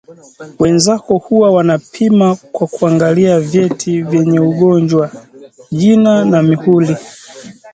[0.59, 5.11] Wenzako huwa wanapima kwa kuangalia vyeti vyenye ugojwa,
[5.71, 6.97] jina na mihuri